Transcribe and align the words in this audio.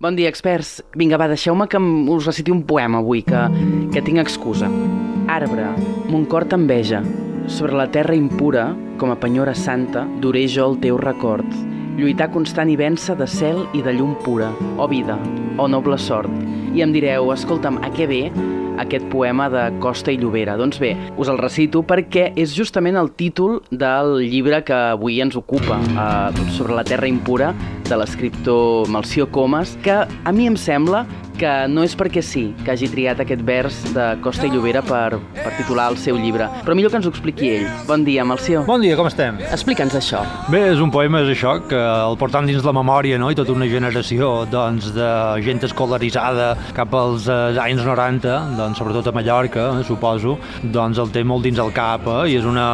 Bon 0.00 0.14
dia, 0.14 0.28
experts. 0.30 0.76
Vinga, 0.94 1.18
va, 1.18 1.26
deixeu-me 1.26 1.64
que 1.66 1.78
us 2.14 2.26
reciti 2.28 2.52
un 2.54 2.60
poema 2.62 3.00
avui, 3.02 3.24
que, 3.26 3.40
que 3.90 4.02
tinc 4.06 4.20
excusa. 4.22 4.68
Arbre, 5.26 5.64
mon 6.06 6.22
cor 6.30 6.44
t'enveja. 6.46 7.00
Sobre 7.50 7.74
la 7.74 7.88
terra 7.90 8.14
impura, 8.14 8.68
com 9.00 9.10
a 9.10 9.16
penyora 9.18 9.56
santa, 9.58 10.04
duré 10.22 10.44
jo 10.46 10.68
el 10.70 10.78
teu 10.84 11.00
record. 11.02 11.50
Lluitar 11.98 12.30
constant 12.30 12.70
i 12.70 12.78
vèncer 12.78 13.16
de 13.18 13.26
cel 13.26 13.64
i 13.74 13.82
de 13.82 13.96
llum 13.96 14.14
pura. 14.22 14.52
O 14.78 14.86
vida, 14.86 15.18
o 15.58 15.66
noble 15.66 15.98
sort. 15.98 16.30
I 16.70 16.86
em 16.86 16.94
direu, 16.94 17.32
escolta'm, 17.34 17.82
a 17.82 17.90
què 17.90 18.06
ve 18.06 18.22
aquest 18.78 19.06
poema 19.12 19.48
de 19.52 19.64
Costa 19.82 20.12
i 20.14 20.18
Llobera? 20.20 20.56
Doncs 20.60 20.80
bé, 20.82 20.94
us 21.18 21.30
el 21.30 21.38
recito 21.38 21.82
perquè 21.86 22.30
és 22.38 22.54
justament 22.56 22.98
el 22.98 23.12
títol 23.18 23.60
del 23.70 24.18
llibre 24.24 24.62
que 24.64 24.76
avui 24.94 25.20
ens 25.24 25.36
ocupa, 25.38 25.78
eh, 25.78 26.48
sobre 26.56 26.74
la 26.78 26.84
terra 26.84 27.08
impura, 27.10 27.54
de 27.88 27.96
l'escriptor 27.96 28.88
Malció 28.92 29.30
Comas, 29.32 29.76
que 29.82 30.04
a 30.04 30.32
mi 30.32 30.46
em 30.46 30.56
sembla 30.56 31.06
que 31.38 31.52
no 31.70 31.84
és 31.86 31.94
perquè 31.98 32.22
sí 32.24 32.48
que 32.64 32.72
hagi 32.74 32.88
triat 32.90 33.22
aquest 33.22 33.42
vers 33.46 33.76
de 33.94 34.06
Costa 34.24 34.48
i 34.48 34.50
Llobera 34.50 34.82
per, 34.82 35.20
per 35.36 35.52
titular 35.56 35.88
el 35.92 35.98
seu 36.00 36.18
llibre, 36.18 36.48
però 36.66 36.74
millor 36.74 36.90
que 36.92 36.98
ens 36.98 37.06
ho 37.06 37.12
expliqui 37.12 37.52
ell. 37.54 37.66
Bon 37.86 38.02
dia, 38.04 38.24
Malció. 38.26 38.64
Bon 38.66 38.82
dia, 38.82 38.96
com 38.98 39.06
estem? 39.08 39.38
Explica'ns 39.54 39.94
això. 40.00 40.24
Bé, 40.50 40.64
és 40.72 40.82
un 40.82 40.90
poema, 40.94 41.22
és 41.22 41.30
això, 41.36 41.54
que 41.70 41.78
el 41.78 42.18
portam 42.20 42.48
dins 42.48 42.66
la 42.66 42.74
memòria, 42.74 43.20
no?, 43.22 43.30
i 43.30 43.38
tota 43.38 43.54
una 43.54 43.68
generació, 43.70 44.32
doncs, 44.50 44.90
de 44.96 45.10
gent 45.46 45.62
escolaritzada 45.68 46.50
cap 46.76 46.94
als 46.98 47.28
eh, 47.30 47.60
anys 47.62 47.84
90, 47.86 48.34
doncs, 48.58 48.82
sobretot 48.82 49.10
a 49.10 49.14
Mallorca, 49.14 49.68
eh, 49.78 49.86
suposo, 49.86 50.36
doncs 50.74 50.98
el 50.98 51.14
té 51.14 51.22
molt 51.22 51.46
dins 51.46 51.62
el 51.62 51.70
cap, 51.76 52.06
eh? 52.18 52.32
i 52.32 52.38
és 52.40 52.48
una... 52.48 52.68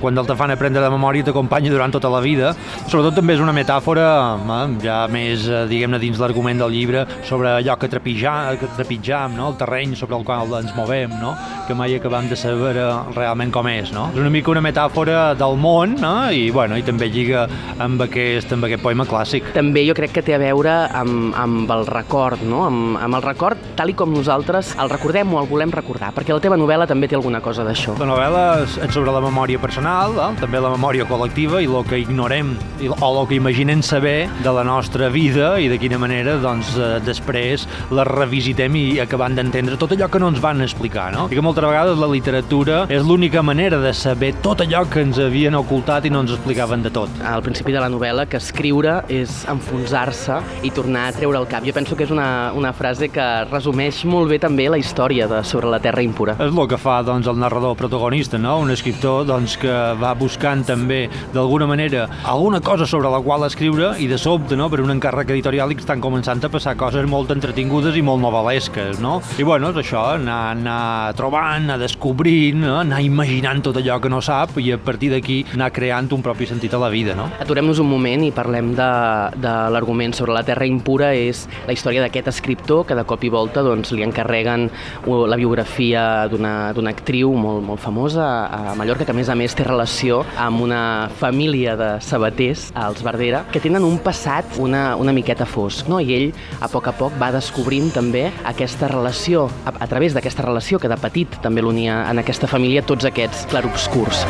Quan 0.00 0.16
el 0.16 0.24
te 0.24 0.34
fan 0.38 0.52
aprendre 0.54 0.80
de 0.80 0.88
memòria 0.88 1.26
t'acompanya 1.26 1.68
durant 1.68 1.92
tota 1.92 2.08
la 2.08 2.20
vida. 2.24 2.52
Sobretot 2.86 3.16
també 3.18 3.34
és 3.34 3.42
una 3.44 3.52
metàfora, 3.52 4.06
eh, 4.40 4.60
ja 4.82 5.02
més, 5.12 5.44
eh, 5.50 5.64
diguem-ne, 5.68 6.00
dins 6.02 6.20
l'argument 6.22 6.62
del 6.62 6.72
llibre, 6.72 7.04
sobre 7.28 7.50
allò 7.58 7.76
que 7.76 7.91
trepitjar, 7.92 8.56
que 8.60 8.70
trepitjam, 8.78 9.36
no?, 9.38 9.50
el 9.52 9.58
terreny 9.60 9.94
sobre 9.98 10.18
el 10.18 10.24
qual 10.26 10.56
ens 10.58 10.72
movem, 10.76 11.12
no?, 11.20 11.34
que 11.68 11.76
mai 11.78 11.94
acabam 11.96 12.28
de 12.30 12.38
saber 12.38 12.74
realment 13.14 13.52
com 13.54 13.68
és, 13.70 13.92
no? 13.94 14.08
És 14.12 14.20
una 14.20 14.32
mica 14.32 14.52
una 14.52 14.64
metàfora 14.64 15.32
del 15.38 15.58
món, 15.60 15.96
no?, 16.02 16.14
i, 16.32 16.48
bueno, 16.54 16.78
i 16.80 16.86
també 16.86 17.10
lliga 17.12 17.46
amb 17.82 18.02
aquest, 18.08 18.52
amb 18.56 18.68
aquest 18.68 18.84
poema 18.84 19.06
clàssic. 19.08 19.52
També 19.56 19.84
jo 19.88 19.96
crec 19.98 20.16
que 20.16 20.24
té 20.26 20.36
a 20.36 20.40
veure 20.42 20.74
amb, 20.98 21.32
amb 21.38 21.70
el 21.76 21.86
record, 21.90 22.42
no? 22.48 22.64
Amb, 22.68 22.98
amb 23.02 23.20
el 23.20 23.26
record 23.26 23.71
tal 23.76 23.92
i 23.92 23.96
com 23.98 24.12
nosaltres 24.12 24.74
el 24.80 24.90
recordem 24.92 25.32
o 25.34 25.40
el 25.40 25.48
volem 25.50 25.72
recordar, 25.74 26.12
perquè 26.16 26.34
la 26.34 26.42
teva 26.42 26.58
novel·la 26.60 26.86
també 26.90 27.08
té 27.08 27.16
alguna 27.18 27.40
cosa 27.44 27.64
d'això. 27.66 27.96
La 28.00 28.08
novel·la 28.08 28.44
és 28.64 28.78
sobre 28.94 29.14
la 29.14 29.22
memòria 29.24 29.60
personal, 29.62 30.16
eh? 30.18 30.30
també 30.40 30.60
la 30.62 30.72
memòria 30.72 31.06
col·lectiva 31.08 31.62
i 31.62 31.68
el 31.70 31.86
que 31.88 32.00
ignorem 32.02 32.54
o 32.92 33.10
el 33.10 33.28
que 33.28 33.36
imaginem 33.38 33.82
saber 33.82 34.28
de 34.42 34.52
la 34.52 34.64
nostra 34.64 35.08
vida 35.12 35.54
i 35.60 35.68
de 35.72 35.78
quina 35.80 35.98
manera 36.00 36.36
doncs, 36.42 36.74
eh, 36.76 36.98
després 37.04 37.66
la 37.90 38.04
revisitem 38.08 38.76
i 38.78 38.84
acabant 39.02 39.36
d'entendre 39.38 39.78
tot 39.80 39.94
allò 39.94 40.08
que 40.10 40.20
no 40.22 40.30
ens 40.32 40.40
van 40.42 40.62
explicar. 40.64 41.10
No? 41.14 41.28
I 41.30 41.38
que 41.38 41.44
moltes 41.44 41.64
vegades 41.64 41.98
la 42.00 42.10
literatura 42.10 42.82
és 42.92 43.04
l'única 43.06 43.42
manera 43.42 43.78
de 43.82 43.92
saber 43.96 44.32
tot 44.44 44.62
allò 44.64 44.84
que 44.90 45.02
ens 45.04 45.18
havien 45.22 45.56
ocultat 45.58 46.06
i 46.06 46.12
no 46.12 46.22
ens 46.24 46.34
explicaven 46.36 46.82
de 46.84 46.92
tot. 46.94 47.10
Al 47.24 47.42
principi 47.44 47.74
de 47.74 47.80
la 47.82 47.90
novel·la 47.92 48.26
que 48.30 48.40
escriure 48.40 49.00
és 49.12 49.42
enfonsar-se 49.50 50.40
i 50.66 50.72
tornar 50.74 51.08
a 51.08 51.16
treure 51.16 51.40
el 51.40 51.48
cap. 51.50 51.64
Jo 51.66 51.74
penso 51.76 51.96
que 51.96 52.06
és 52.06 52.12
una, 52.14 52.52
una 52.56 52.72
frase 52.76 53.08
que 53.12 53.26
resumeix 53.72 54.02
molt 54.04 54.28
bé 54.28 54.36
també 54.36 54.66
la 54.68 54.76
història 54.76 55.24
de 55.30 55.38
Sobre 55.48 55.70
la 55.72 55.78
Terra 55.80 56.02
Impura. 56.04 56.34
És 56.36 56.52
el 56.52 56.66
que 56.68 56.76
fa 56.76 56.98
doncs, 57.02 57.26
el 57.30 57.38
narrador 57.40 57.72
protagonista, 57.78 58.36
no? 58.36 58.58
un 58.60 58.70
escriptor 58.70 59.24
doncs, 59.24 59.54
que 59.56 59.72
va 59.96 60.12
buscant 60.12 60.60
també 60.68 61.06
d'alguna 61.32 61.64
manera 61.66 62.04
alguna 62.28 62.60
cosa 62.60 62.84
sobre 62.86 63.08
la 63.08 63.22
qual 63.24 63.46
escriure 63.46 63.94
i 63.98 64.08
de 64.10 64.18
sobte, 64.20 64.58
no? 64.60 64.68
per 64.68 64.82
un 64.84 64.92
encàrrec 64.92 65.32
editorial 65.32 65.72
li 65.72 65.78
estan 65.80 66.02
començant 66.04 66.44
a 66.44 66.50
passar 66.52 66.74
coses 66.76 67.08
molt 67.08 67.32
entretingudes 67.32 67.96
i 67.96 68.02
molt 68.04 68.20
novel·lesques. 68.20 69.00
No? 69.00 69.22
I 69.40 69.46
bueno, 69.48 69.70
és 69.72 69.80
això, 69.80 70.04
anar, 70.18 70.52
anar 70.52 71.14
trobant, 71.16 71.64
anar 71.64 71.78
descobrint, 71.80 72.60
no? 72.60 72.76
anar 72.82 73.00
imaginant 73.00 73.64
tot 73.64 73.80
allò 73.80 73.96
que 74.02 74.12
no 74.12 74.20
sap 74.20 74.58
i 74.60 74.68
a 74.76 74.80
partir 74.82 75.14
d'aquí 75.14 75.38
anar 75.54 75.70
creant 75.72 76.12
un 76.12 76.20
propi 76.20 76.50
sentit 76.50 76.76
a 76.76 76.82
la 76.82 76.92
vida. 76.92 77.16
No? 77.16 77.30
Aturem-nos 77.40 77.80
un 77.80 77.88
moment 77.88 78.28
i 78.28 78.34
parlem 78.36 78.74
de, 78.76 78.92
de 79.40 79.56
l'argument 79.72 80.12
sobre 80.12 80.36
la 80.36 80.44
Terra 80.44 80.68
Impura. 80.68 81.14
És 81.16 81.46
la 81.64 81.72
història 81.72 82.04
d'aquest 82.04 82.28
escriptor 82.34 82.84
que 82.88 82.96
de 82.98 83.08
cop 83.08 83.24
i 83.24 83.30
volta 83.32 83.51
doncs, 83.60 83.92
li 83.92 84.06
encarreguen 84.06 84.70
uh, 84.70 85.26
la 85.28 85.36
biografia 85.36 86.24
d'una 86.32 86.72
actriu 86.92 87.34
molt, 87.36 87.60
molt 87.66 87.80
famosa 87.82 88.24
a 88.48 88.74
Mallorca, 88.78 89.04
que 89.04 89.12
a 89.12 89.16
més 89.16 89.28
a 89.28 89.36
més 89.36 89.52
té 89.56 89.66
relació 89.66 90.22
amb 90.40 90.64
una 90.64 91.10
família 91.20 91.76
de 91.76 91.90
sabaters, 92.00 92.70
als 92.78 93.04
Verdera, 93.04 93.44
que 93.52 93.60
tenen 93.60 93.84
un 93.84 93.98
passat 94.02 94.56
una, 94.62 94.96
una 94.96 95.12
miqueta 95.12 95.44
fosc. 95.44 95.88
No? 95.92 96.00
I 96.00 96.16
ell, 96.16 96.28
a 96.60 96.70
poc 96.72 96.88
a 96.88 96.96
poc, 96.96 97.16
va 97.20 97.32
descobrint 97.34 97.92
també 97.92 98.28
aquesta 98.48 98.88
relació, 98.88 99.48
a, 99.66 99.76
a 99.76 99.90
través 99.90 100.16
d'aquesta 100.16 100.46
relació 100.46 100.80
que 100.80 100.90
de 100.92 101.00
petit 101.02 101.40
també 101.44 101.64
l'unia 101.64 102.02
en 102.08 102.22
aquesta 102.22 102.48
família, 102.50 102.86
tots 102.86 103.08
aquests 103.08 103.46
clarobscurs. 103.52 104.24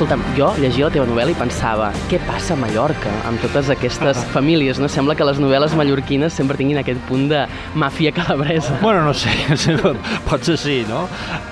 Escolta'm, 0.00 0.22
jo 0.32 0.46
llegia 0.56 0.86
la 0.86 0.92
teva 0.94 1.04
novel·la 1.04 1.34
i 1.34 1.36
pensava 1.36 1.90
què 2.08 2.16
passa 2.24 2.54
a 2.54 2.56
Mallorca 2.56 3.10
amb 3.28 3.42
totes 3.42 3.66
aquestes 3.74 4.22
famílies, 4.32 4.78
no? 4.80 4.88
Sembla 4.88 5.12
que 5.12 5.26
les 5.28 5.36
novel·les 5.42 5.74
mallorquines 5.76 6.32
sempre 6.32 6.56
tinguin 6.56 6.78
aquest 6.80 7.02
punt 7.04 7.26
de 7.28 7.42
màfia 7.76 8.08
calabresa. 8.16 8.78
Bueno, 8.80 9.02
no 9.04 9.12
sé, 9.12 9.28
pot 10.24 10.40
ser 10.48 10.56
sí, 10.56 10.78
no? 10.88 11.02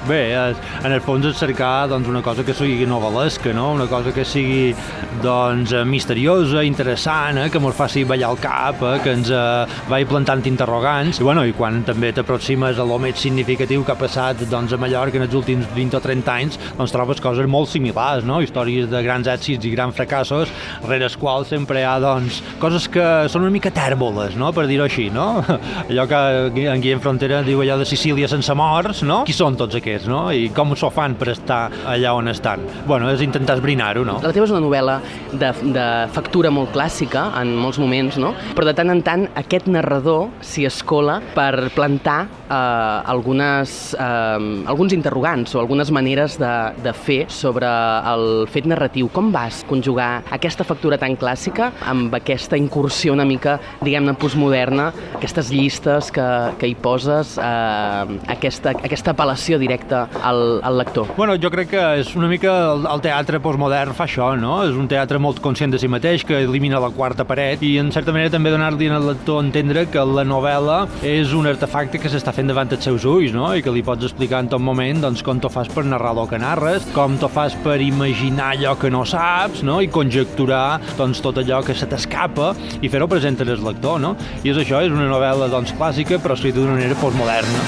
Bé, 0.08 0.22
és- 0.32 0.62
en 0.81 0.94
el 0.97 1.03
fons 1.04 1.26
és 1.28 1.37
cercar 1.37 1.91
doncs, 1.91 2.08
una 2.08 2.22
cosa 2.25 2.41
que 2.42 2.54
sigui 2.56 2.87
novel·lesca, 2.88 3.53
no? 3.53 3.66
Una 3.76 3.84
cosa 3.87 4.14
que 4.16 4.25
sigui 4.25 4.72
doncs, 5.20 5.75
eh, 5.76 5.84
misteriosa, 5.84 6.64
interessant, 6.64 7.42
eh? 7.44 7.50
que 7.53 7.60
ens 7.60 7.76
faci 7.76 8.06
ballar 8.08 8.32
el 8.32 8.41
cap, 8.41 8.81
eh? 8.81 8.94
que 9.04 9.12
ens 9.12 9.28
eh, 9.28 9.76
vagi 9.91 10.08
plantant 10.08 10.47
interrogants. 10.48 11.20
I, 11.20 11.26
bueno, 11.28 11.44
i 11.44 11.53
quan 11.53 11.82
també 11.84 12.14
t'aproximes 12.16 12.81
a 12.81 12.88
lo 12.88 12.97
més 13.03 13.20
significatiu 13.20 13.84
que 13.84 13.92
ha 13.92 14.00
passat 14.00 14.41
doncs, 14.48 14.72
a 14.72 14.81
Mallorca 14.81 15.20
en 15.20 15.28
els 15.28 15.37
últims 15.37 15.69
20 15.76 16.00
o 16.00 16.03
30 16.08 16.32
anys, 16.41 16.58
doncs 16.81 16.97
trobes 16.97 17.20
coses 17.20 17.44
molt 17.44 17.69
similars, 17.76 18.25
no? 18.25 18.38
Històries 18.44 18.88
de 18.91 19.03
grans 19.04 19.28
èxits 19.31 19.66
i 19.69 19.72
grans 19.75 19.97
fracassos, 19.97 20.53
rere 20.87 21.09
els 21.09 21.16
quals 21.19 21.50
sempre 21.53 21.82
hi 21.82 21.87
ha 21.88 21.97
doncs, 22.03 22.43
coses 22.62 22.88
que 22.93 23.04
són 23.32 23.47
una 23.47 23.54
mica 23.54 23.72
tèrboles, 23.75 24.37
no? 24.38 24.53
per 24.56 24.66
dir-ho 24.69 24.87
així, 24.87 25.09
no? 25.15 25.28
Allò 25.91 26.06
que 26.10 26.21
en 26.69 26.82
Guillem 26.82 27.03
Frontera 27.04 27.43
diu 27.47 27.62
allò 27.62 27.78
de 27.81 27.87
Sicília 27.88 28.28
sense 28.31 28.54
morts, 28.59 29.03
no? 29.06 29.21
Qui 29.28 29.37
són 29.37 29.56
tots 29.59 29.78
aquests, 29.78 30.09
no? 30.10 30.26
I 30.34 30.49
com 30.54 30.75
s'ho 30.78 30.91
fan 30.94 31.16
per 31.19 31.31
estar 31.34 31.60
allà 31.88 32.15
on 32.16 32.31
estan? 32.32 32.65
Bueno, 32.88 33.10
és 33.12 33.22
intentar 33.25 33.59
esbrinar-ho, 33.59 34.04
no? 34.09 34.19
La 34.25 34.32
teva 34.34 34.49
és 34.49 34.55
una 34.55 34.62
novel·la 34.65 34.99
de, 35.32 35.53
de 35.75 35.87
factura 36.15 36.53
molt 36.55 36.72
clàssica 36.75 37.28
en 37.41 37.55
molts 37.59 37.81
moments, 37.82 38.19
no? 38.20 38.34
Però 38.56 38.66
de 38.69 38.75
tant 38.76 38.93
en 38.93 39.03
tant 39.06 39.26
aquest 39.38 39.69
narrador 39.70 40.28
s'hi 40.44 40.66
escola 40.69 41.19
per 41.37 41.69
plantar 41.76 42.20
eh, 42.49 43.12
algunes, 43.15 43.94
eh, 43.99 44.65
alguns 44.66 44.97
interrogants 44.97 45.55
o 45.55 45.62
algunes 45.62 45.93
maneres 45.94 46.38
de, 46.41 46.55
de 46.84 46.94
fer 46.94 47.20
sobre 47.32 47.69
el 48.12 48.28
fet 48.53 48.66
narratiu. 48.69 49.09
Com 49.12 49.31
vas 49.34 49.62
conjugar 49.69 50.25
aquesta 50.34 50.66
factura 50.66 50.99
tan 51.00 51.16
clàssica 51.19 51.71
amb 51.89 52.15
aquesta 52.19 52.59
incursió 52.59 53.12
una 53.15 53.27
mica, 53.28 53.59
diguem-ne, 53.83 54.15
postmoderna, 54.19 54.91
aquestes 55.19 55.50
llistes 55.55 56.12
que, 56.15 56.27
que 56.61 56.71
hi 56.71 56.77
poses, 56.78 57.37
eh, 57.41 58.19
aquesta, 58.34 58.75
aquesta 58.77 59.15
apel·lació 59.15 59.59
directa 59.61 60.06
al, 60.22 60.61
al 60.62 60.78
lector? 60.81 61.12
Bueno, 61.17 61.38
jo 61.41 61.50
crec 61.55 61.72
que 61.72 61.84
és 62.03 62.15
una 62.19 62.31
mica 62.31 62.55
el, 62.75 62.87
el 62.91 63.05
teatre 63.05 63.41
postmodern 63.44 63.97
fa 63.97 64.06
això, 64.09 64.33
no? 64.38 64.61
És 64.69 64.77
un 64.78 64.88
teatre 64.91 65.21
molt 65.22 65.43
conscient 65.44 65.75
de 65.75 65.81
si 65.81 65.91
mateix, 65.91 66.25
que 66.28 66.43
elimina 66.44 66.83
la 66.83 66.93
quarta 66.94 67.27
paret 67.28 67.62
i 67.67 67.77
en 67.81 67.93
certa 67.94 68.15
manera 68.15 68.34
també 68.34 68.53
donar-li 68.55 68.91
al 68.93 69.09
lector 69.11 69.43
entendre 69.44 69.87
que 69.93 70.05
la 70.05 70.25
novel·la 70.27 70.81
és 71.06 71.34
un 71.37 71.49
artefacte 71.50 72.00
que 72.03 72.11
s'està 72.12 72.34
fent 72.34 72.50
davant 72.50 72.71
els 72.75 72.84
seus 72.84 73.06
ulls, 73.09 73.34
no? 73.34 73.50
I 73.56 73.65
que 73.65 73.72
li 73.72 73.84
pots 73.87 74.06
explicar 74.09 74.43
en 74.44 74.53
tot 74.53 74.62
moment 74.62 75.03
doncs, 75.05 75.25
com 75.25 75.41
t'ho 75.41 75.50
fas 75.53 75.71
per 75.72 75.87
narrar 75.88 76.15
el 76.19 76.28
que 76.31 76.41
narres, 76.41 76.87
com 76.94 77.17
t'ho 77.21 77.31
fas 77.33 77.56
per 77.65 77.78
imaginar 77.84 78.18
allò 78.27 78.77
que 78.79 78.91
no 78.91 79.05
saps, 79.06 79.62
no? 79.62 79.81
I 79.81 79.88
conjecturar 79.88 80.81
doncs, 80.99 81.20
tot 81.23 81.38
allò 81.38 81.62
que 81.62 81.75
se 81.75 81.87
t'escapa 81.87 82.55
i 82.82 82.88
fer-ho 82.88 83.06
present 83.09 83.38
al 83.41 83.55
lector, 83.62 84.00
no? 84.00 84.17
I 84.43 84.50
és 84.50 84.59
això, 84.59 84.82
és 84.82 84.93
una 84.93 85.09
novel·la 85.09 85.49
doncs, 85.49 85.75
clàssica 85.79 86.19
però 86.19 86.35
escrita 86.35 86.59
d'una 86.59 86.75
manera 86.75 86.99
postmoderna. 86.99 87.62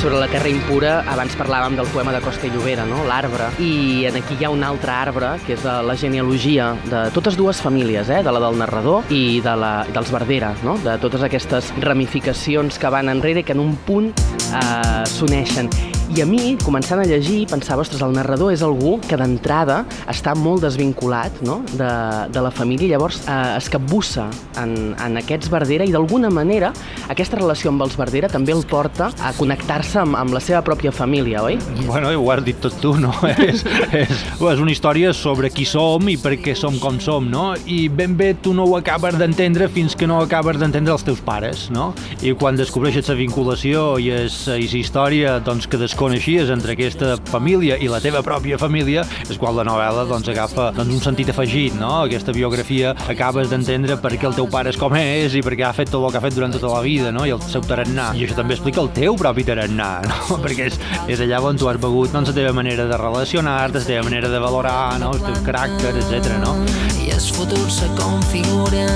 Sobre 0.00 0.18
la 0.18 0.26
terra 0.26 0.48
impura, 0.50 1.04
abans 1.06 1.36
parlàvem 1.38 1.76
del 1.78 1.86
poema 1.92 2.10
de 2.10 2.20
Costa 2.24 2.48
i 2.48 2.50
Llobera, 2.50 2.82
no? 2.88 3.04
l'arbre, 3.06 3.52
i 3.62 4.02
en 4.08 4.16
aquí 4.18 4.34
hi 4.40 4.48
ha 4.48 4.50
un 4.50 4.64
altre 4.66 4.90
arbre, 4.90 5.36
que 5.46 5.54
és 5.54 5.62
la 5.62 5.94
genealogia 5.94 6.72
de 6.88 7.04
totes 7.14 7.38
dues 7.38 7.62
famílies, 7.62 8.10
eh? 8.10 8.22
de 8.24 8.34
la 8.34 8.42
del 8.42 8.58
narrador 8.58 9.06
i 9.14 9.38
de 9.44 9.54
la, 9.54 9.72
dels 9.94 10.10
Verdera, 10.10 10.56
no? 10.66 10.74
de 10.82 10.98
totes 10.98 11.22
aquestes 11.22 11.70
ramificacions 11.84 12.82
que 12.82 12.90
van 12.90 13.12
enrere 13.12 13.44
i 13.44 13.46
que 13.46 13.54
en 13.54 13.62
un 13.62 13.76
punt 13.86 14.10
eh, 14.10 15.02
s'uneixen. 15.06 15.70
I 16.10 16.20
a 16.20 16.26
mi, 16.28 16.56
començant 16.60 17.00
a 17.00 17.06
llegir, 17.08 17.46
pensava, 17.48 17.80
ostres, 17.86 18.02
el 18.04 18.12
narrador 18.12 18.52
és 18.52 18.60
algú 18.66 18.98
que 19.06 19.16
d'entrada 19.16 19.78
està 20.10 20.34
molt 20.36 20.60
desvinculat 20.66 21.38
no? 21.46 21.60
de, 21.78 21.92
de 22.34 22.42
la 22.44 22.50
família, 22.52 22.90
llavors 22.90 23.22
eh, 23.22 23.36
es 23.56 23.70
capbussa 23.72 24.26
en, 24.60 24.92
en 25.00 25.20
aquests 25.22 25.48
Verdera 25.52 25.86
i 25.88 25.92
d'alguna 25.94 26.28
manera 26.32 26.72
aquesta 27.12 27.38
relació 27.38 27.70
amb 27.72 27.86
els 27.86 27.96
Verdera 27.96 28.28
també 28.32 28.52
el 28.52 28.64
porta 28.68 29.08
a 29.24 29.32
connectar-se 29.38 30.02
amb, 30.02 30.18
amb 30.18 30.36
la 30.36 30.42
seva 30.44 30.60
pròpia 30.66 30.92
família, 30.92 31.44
oi? 31.46 31.56
Bueno, 31.86 32.12
ho 32.12 32.28
has 32.34 32.44
dit 32.44 32.60
tot 32.60 32.76
tu, 32.82 32.92
no? 33.00 33.14
és, 33.48 33.64
és, 33.92 34.12
és 34.12 34.62
una 34.66 34.74
història 34.74 35.14
sobre 35.16 35.52
qui 35.54 35.64
som 35.68 36.08
i 36.12 36.18
per 36.20 36.34
què 36.42 36.56
som 36.58 36.76
com 36.82 37.00
som, 37.00 37.30
no? 37.32 37.52
I 37.64 37.86
ben 37.88 38.18
bé 38.18 38.32
tu 38.42 38.52
no 38.56 38.66
ho 38.68 38.76
acabes 38.80 39.16
d'entendre 39.20 39.70
fins 39.72 39.96
que 39.96 40.10
no 40.10 40.20
acabes 40.20 40.60
d'entendre 40.60 40.92
els 40.96 41.06
teus 41.08 41.24
pares, 41.24 41.68
no? 41.72 41.92
I 42.20 42.36
quan 42.36 42.58
descobreixes 42.60 43.08
la 43.08 43.18
vinculació 43.18 43.96
i 44.02 44.12
la 44.12 44.58
història 44.60 45.38
doncs, 45.44 45.68
que 45.70 45.80
coneixies 45.98 46.50
entre 46.52 46.74
aquesta 46.76 47.16
família 47.30 47.78
i 47.82 47.88
la 47.90 48.00
teva 48.02 48.22
pròpia 48.24 48.58
família, 48.60 49.04
és 49.28 49.38
quan 49.40 49.56
la 49.56 49.64
novel·la 49.66 50.04
doncs, 50.10 50.30
agafa 50.32 50.70
doncs, 50.76 50.94
un 50.94 51.02
sentit 51.04 51.32
afegit, 51.32 51.76
no? 51.78 51.90
Aquesta 52.06 52.34
biografia 52.34 52.94
acabes 53.12 53.50
d'entendre 53.50 53.98
per 54.02 54.14
què 54.16 54.28
el 54.30 54.36
teu 54.38 54.48
pare 54.52 54.72
és 54.72 54.78
com 54.80 54.94
és 54.98 55.36
i 55.38 55.42
per 55.44 55.56
què 55.58 55.66
ha 55.68 55.74
fet 55.76 55.92
tot 55.92 56.04
el 56.06 56.12
que 56.12 56.20
ha 56.20 56.24
fet 56.24 56.36
durant 56.36 56.54
tota 56.54 56.72
la 56.72 56.82
vida, 56.84 57.12
no? 57.14 57.26
I 57.28 57.34
el 57.36 57.42
seu 57.46 57.64
tarannà. 57.66 58.12
I 58.18 58.26
això 58.26 58.38
també 58.38 58.56
explica 58.56 58.82
el 58.84 58.92
teu 58.96 59.18
propi 59.20 59.46
tarannà, 59.48 59.90
no? 60.10 60.38
Perquè 60.44 60.70
és, 60.70 60.78
és 61.12 61.24
allà 61.26 61.42
on 61.42 61.60
tu 61.60 61.70
has 61.70 61.80
begut 61.82 62.14
doncs, 62.14 62.32
la 62.32 62.38
teva 62.40 62.54
manera 62.56 62.86
de 62.90 63.00
relacionar-te, 63.00 63.82
la 63.82 63.90
teva 63.92 64.06
manera 64.08 64.30
de 64.32 64.42
valorar, 64.42 64.98
no? 65.02 65.12
El 65.16 65.24
teu 65.26 65.42
caràcter, 65.46 65.94
etc. 66.02 66.38
no? 66.42 66.56
I 67.02 67.12
el 67.14 67.20
futur 67.32 67.66
se 67.70 67.88
configura 67.98 68.86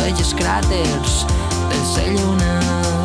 Veig 0.00 0.22
els 0.22 0.32
cràters 0.38 1.20
de 1.70 1.82
la 1.94 2.06
lluna 2.16 2.99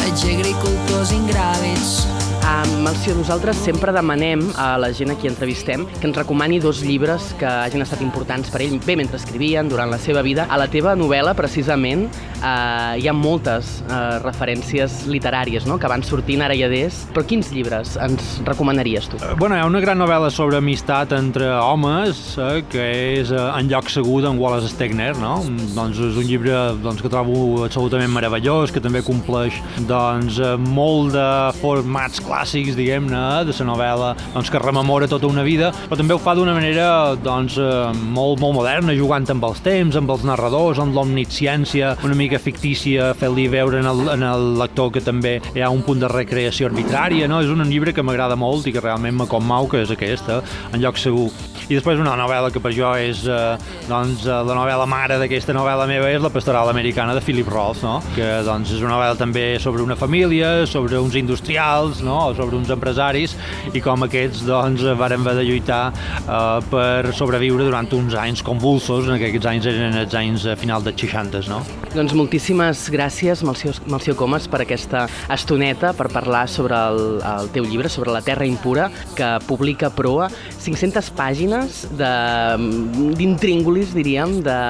by 0.00 0.10
Jiggery 0.16 0.54
Closing 0.86 1.26
Gravits. 1.26 2.19
Um, 2.40 2.70
Melció, 2.84 3.12
nosaltres 3.14 3.58
sempre 3.60 3.92
demanem 3.92 4.40
a 4.58 4.72
la 4.80 4.88
gent 4.96 5.12
a 5.12 5.16
qui 5.20 5.28
entrevistem 5.28 5.84
que 6.00 6.06
ens 6.08 6.16
recomani 6.16 6.58
dos 6.60 6.80
llibres 6.82 7.34
que 7.38 7.46
hagin 7.46 7.84
estat 7.84 8.00
importants 8.00 8.48
per 8.52 8.62
ell, 8.64 8.78
bé 8.86 8.96
mentre 8.96 9.20
escrivien, 9.20 9.68
durant 9.68 9.90
la 9.92 9.98
seva 10.00 10.22
vida. 10.24 10.46
A 10.48 10.56
la 10.58 10.66
teva 10.72 10.94
novel·la, 10.98 11.34
precisament, 11.36 12.06
uh, 12.40 12.96
hi 12.96 13.06
ha 13.08 13.14
moltes 13.14 13.80
uh, 13.84 14.18
referències 14.24 15.04
literàries 15.10 15.66
no? 15.68 15.76
que 15.80 15.90
van 15.92 16.04
sortint 16.06 16.44
ara 16.46 16.56
i 16.56 16.64
adés, 16.64 17.02
però 17.14 17.26
quins 17.28 17.52
llibres 17.52 17.96
ens 18.00 18.38
recomanaries 18.48 19.10
tu? 19.12 19.20
Uh, 19.20 19.34
bueno, 19.38 19.58
hi 19.58 19.62
ha 19.62 19.68
una 19.68 19.84
gran 19.84 20.00
novel·la 20.00 20.32
sobre 20.32 20.58
amistat 20.60 21.12
entre 21.16 21.52
homes, 21.60 22.22
uh, 22.40 22.62
que 22.72 22.88
és 23.20 23.34
uh, 23.34 23.50
En 23.60 23.68
lloc 23.68 23.90
segur 23.92 24.22
d'en 24.24 24.38
Wallace 24.40 24.70
Stegner, 24.72 25.12
no? 25.20 25.36
Doncs 25.76 26.00
és 26.08 26.16
un 26.16 26.24
llibre 26.24 26.56
doncs, 26.80 27.02
que 27.04 27.12
trobo 27.12 27.66
absolutament 27.66 28.12
meravellós, 28.14 28.72
que 28.72 28.80
també 28.80 29.04
compleix 29.04 29.60
doncs, 29.90 30.40
molt 30.64 31.12
de 31.18 31.28
formats 31.60 32.22
clàssics 32.30 32.78
diguem-ne, 32.78 33.24
de 33.48 33.56
la 33.58 33.68
novel·la, 33.68 34.10
doncs, 34.34 34.50
que 34.52 34.62
rememora 34.62 35.08
tota 35.10 35.28
una 35.28 35.44
vida, 35.46 35.72
però 35.88 35.98
també 35.98 36.14
ho 36.14 36.22
fa 36.22 36.36
d'una 36.38 36.54
manera 36.56 37.16
doncs, 37.20 37.58
eh, 37.58 37.92
molt, 38.14 38.40
molt 38.42 38.56
moderna, 38.60 38.94
jugant 38.96 39.26
amb 39.30 39.48
els 39.50 39.62
temps, 39.64 39.98
amb 39.98 40.10
els 40.14 40.24
narradors, 40.26 40.80
amb 40.82 40.94
l'omnisciència, 40.96 41.96
una 42.06 42.18
mica 42.18 42.40
fictícia, 42.42 43.12
fent-li 43.18 43.48
veure 43.52 43.82
en 43.82 43.90
el, 43.90 44.04
en 44.14 44.26
el 44.26 44.50
lector 44.60 44.92
que 44.94 45.04
també 45.04 45.38
hi 45.54 45.64
ha 45.64 45.72
un 45.74 45.82
punt 45.86 46.02
de 46.02 46.10
recreació 46.10 46.70
arbitrària, 46.70 47.28
no? 47.30 47.42
És 47.42 47.50
un 47.50 47.66
llibre 47.68 47.94
que 47.96 48.04
m'agrada 48.06 48.38
molt 48.40 48.66
i 48.66 48.74
que 48.74 48.84
realment 48.84 49.18
me 49.20 49.28
commou, 49.30 49.68
que 49.70 49.84
és 49.84 49.92
aquesta, 49.94 50.40
en 50.72 50.80
lloc 50.82 51.00
segur. 51.00 51.30
I 51.70 51.76
després 51.78 52.00
una 52.02 52.16
novel·la 52.18 52.48
que 52.50 52.58
per 52.58 52.72
jo 52.74 52.88
és 52.98 53.20
eh, 53.30 53.52
doncs, 53.86 54.24
eh, 54.26 54.38
la 54.42 54.54
novel·la 54.58 54.88
mare 54.90 55.20
d'aquesta 55.20 55.54
novel·la 55.54 55.84
meva 55.86 56.08
és 56.10 56.18
La 56.18 56.32
pastoral 56.34 56.66
americana 56.66 57.14
de 57.14 57.22
Philip 57.22 57.46
Roth, 57.46 57.84
no? 57.86 58.00
que 58.16 58.26
doncs, 58.42 58.72
és 58.74 58.82
una 58.82 58.96
novel·la 58.96 59.14
també 59.20 59.44
sobre 59.62 59.84
una 59.84 59.94
família, 59.94 60.66
sobre 60.66 60.98
uns 60.98 61.14
industrials, 61.14 62.00
no? 62.02 62.32
sobre 62.34 62.58
uns 62.58 62.72
empresaris 62.74 63.36
i 63.70 63.82
com 63.84 64.02
aquests 64.02 64.42
doncs, 64.48 64.82
varen 64.98 65.22
haver 65.22 65.36
de 65.38 65.44
lluitar 65.46 65.92
eh, 65.92 66.58
per 66.72 67.14
sobreviure 67.14 67.68
durant 67.68 67.86
uns 67.94 68.18
anys 68.18 68.42
convulsos, 68.42 69.06
en 69.06 69.20
aquests 69.20 69.50
anys 69.52 69.70
eren 69.70 70.00
els 70.02 70.18
anys 70.18 70.48
a 70.50 70.58
final 70.58 70.82
dels 70.82 70.98
60, 71.06 71.46
no? 71.54 71.62
Doncs 71.94 72.16
moltíssimes 72.18 72.88
gràcies, 72.90 73.44
Malció, 73.46 73.76
Malció 73.90 74.16
Comas, 74.18 74.50
per 74.50 74.64
aquesta 74.66 75.06
estoneta, 75.30 75.94
per 75.94 76.10
parlar 76.10 76.48
sobre 76.50 76.74
el, 76.90 77.00
el 77.22 77.54
teu 77.54 77.66
llibre, 77.66 77.90
sobre 77.90 78.10
la 78.14 78.26
terra 78.26 78.46
impura, 78.46 78.90
que 79.14 79.32
publica 79.46 79.94
Proa, 79.94 80.26
500 80.58 81.14
pàgines 81.14 81.59
d'intríngulis, 81.98 83.94
diríem, 83.96 84.42
de, 84.44 84.60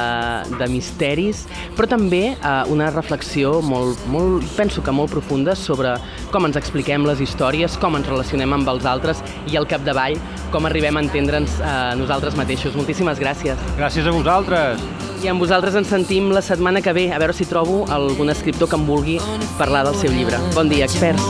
de 0.57 0.67
misteris, 0.73 1.47
però 1.77 1.87
també 1.91 2.23
eh, 2.33 2.65
una 2.73 2.91
reflexió 2.95 3.61
molt, 3.65 3.99
molt, 4.13 4.45
penso 4.57 4.83
que 4.85 4.93
molt 4.95 5.11
profunda 5.13 5.55
sobre 5.59 5.97
com 6.31 6.47
ens 6.49 6.57
expliquem 6.61 7.07
les 7.09 7.21
històries 7.25 7.77
com 7.81 7.97
ens 7.99 8.09
relacionem 8.09 8.53
amb 8.57 8.69
els 8.73 8.87
altres 8.89 9.23
i 9.51 9.57
al 9.59 9.67
capdavall 9.71 10.19
com 10.51 10.67
arribem 10.67 10.97
a 10.99 11.05
entendre'ns 11.05 11.61
eh, 11.61 11.95
nosaltres 12.01 12.37
mateixos. 12.39 12.75
Moltíssimes 12.79 13.19
gràcies. 13.23 13.59
Gràcies 13.79 14.07
a 14.07 14.15
vosaltres. 14.15 14.83
I 15.21 15.29
amb 15.29 15.43
vosaltres 15.43 15.75
ens 15.77 15.91
sentim 15.93 16.31
la 16.33 16.41
setmana 16.41 16.81
que 16.81 16.95
ve, 16.97 17.11
a 17.13 17.19
veure 17.21 17.37
si 17.37 17.45
trobo 17.49 17.85
algun 17.93 18.33
escriptor 18.33 18.71
que 18.71 18.79
em 18.79 18.87
vulgui 18.89 19.19
parlar 19.59 19.85
del 19.85 19.99
seu 20.01 20.13
llibre. 20.15 20.41
Bon 20.57 20.71
dia, 20.71 20.89
experts. 20.89 21.21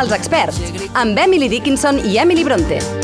Els 0.00 0.12
experts, 0.16 0.60
amb 0.94 1.18
Emily 1.18 1.50
Dickinson 1.52 2.02
i 2.08 2.18
Emily 2.22 2.44
Bronte. 2.46 2.99